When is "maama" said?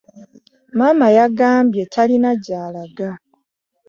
0.77-1.07